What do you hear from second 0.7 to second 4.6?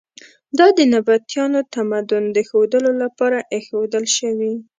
د نبطیانو تمدن د ښودلو لپاره ایښودل شوي.